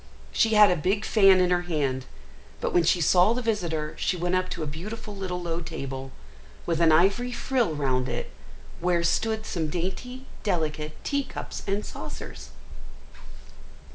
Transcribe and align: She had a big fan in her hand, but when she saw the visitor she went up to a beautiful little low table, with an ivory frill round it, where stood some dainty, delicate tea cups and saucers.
She 0.31 0.55
had 0.55 0.71
a 0.71 0.75
big 0.75 1.05
fan 1.05 1.39
in 1.39 1.51
her 1.51 1.61
hand, 1.61 2.05
but 2.59 2.73
when 2.73 2.81
she 2.81 2.99
saw 2.99 3.33
the 3.33 3.41
visitor 3.43 3.93
she 3.99 4.17
went 4.17 4.33
up 4.33 4.49
to 4.49 4.63
a 4.63 4.65
beautiful 4.65 5.15
little 5.15 5.39
low 5.39 5.59
table, 5.59 6.09
with 6.65 6.81
an 6.81 6.91
ivory 6.91 7.31
frill 7.31 7.75
round 7.75 8.09
it, 8.09 8.31
where 8.79 9.03
stood 9.03 9.45
some 9.45 9.67
dainty, 9.67 10.25
delicate 10.41 10.93
tea 11.03 11.23
cups 11.23 11.61
and 11.67 11.85
saucers. 11.85 12.49